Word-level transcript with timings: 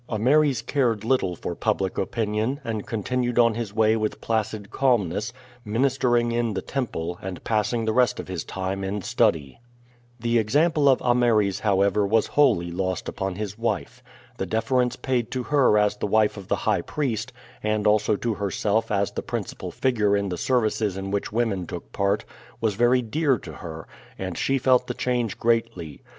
Ameres 0.09 0.63
cared 0.63 1.03
little 1.05 1.35
for 1.35 1.53
public 1.53 1.95
opinion, 1.99 2.59
and 2.63 2.87
continued 2.87 3.37
on 3.37 3.53
his 3.53 3.71
way 3.71 3.95
with 3.95 4.19
placid 4.19 4.71
calmness, 4.71 5.31
ministering 5.63 6.31
in 6.31 6.55
the 6.55 6.61
temple 6.63 7.19
and 7.21 7.43
passing 7.43 7.85
the 7.85 7.93
rest 7.93 8.19
of 8.19 8.27
his 8.27 8.43
time 8.43 8.83
in 8.83 9.03
study. 9.03 9.59
The 10.19 10.39
example 10.39 10.89
of 10.89 11.03
Ameres, 11.03 11.59
however, 11.59 12.03
was 12.03 12.25
wholly 12.33 12.71
lost 12.71 13.07
upon 13.07 13.35
his 13.35 13.59
wife. 13.59 14.01
The 14.37 14.47
deference 14.47 14.95
paid 14.95 15.29
to 15.33 15.43
her 15.43 15.77
as 15.77 15.97
the 15.97 16.07
wife 16.07 16.35
of 16.35 16.47
the 16.47 16.55
high 16.65 16.81
priest, 16.81 17.31
and 17.61 17.85
also 17.85 18.15
to 18.15 18.33
herself 18.33 18.89
as 18.89 19.11
the 19.11 19.21
principal 19.21 19.69
figure 19.69 20.17
in 20.17 20.29
the 20.29 20.35
services 20.37 20.97
in 20.97 21.11
which 21.11 21.31
women 21.31 21.67
took 21.67 21.91
part, 21.91 22.25
was 22.59 22.73
very 22.73 23.03
dear 23.03 23.37
to 23.37 23.51
her, 23.51 23.87
and 24.17 24.35
she 24.35 24.57
felt 24.57 24.87
the 24.87 24.95
change 24.95 25.37
greatly. 25.37 26.01